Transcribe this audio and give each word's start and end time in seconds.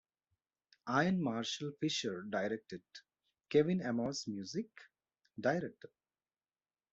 Ian 0.89 1.21
Marshall 1.21 1.73
Fisher 1.79 2.23
directed, 2.23 2.81
Kevin 3.49 3.81
Amos 3.83 4.27
Music, 4.27 4.67
Director. 5.39 5.91